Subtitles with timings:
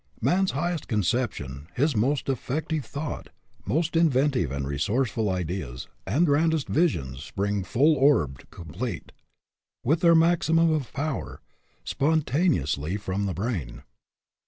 [0.19, 3.29] Man's highest conception, his most effective thought,
[3.67, 9.11] most inventive and resourceful ideas, and grandest visions spring full orbed, complete,
[9.83, 11.39] with their maximum of power,
[11.83, 13.83] spontaneously from the brain.